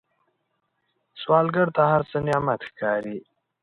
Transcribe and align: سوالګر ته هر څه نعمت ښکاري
سوالګر 1.21 1.67
ته 1.75 1.81
هر 1.91 2.01
څه 2.09 2.17
نعمت 2.27 2.59
ښکاري 2.69 3.17